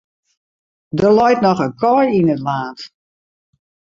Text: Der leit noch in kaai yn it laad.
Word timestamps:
Der 0.99 1.11
leit 1.17 1.41
noch 1.45 1.61
in 1.65 1.73
kaai 1.79 2.07
yn 2.19 2.33
it 2.35 2.41
laad. 2.47 2.79